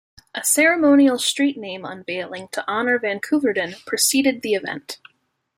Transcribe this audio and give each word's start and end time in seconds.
A 0.33 0.43
ceremonial 0.43 1.19
street 1.19 1.59
name 1.59 1.85
unveiling 1.85 2.47
to 2.53 2.67
honor 2.67 2.97
van 2.97 3.19
Koeverden 3.19 3.85
preceded 3.85 4.41
the 4.41 4.55
event. 4.55 4.97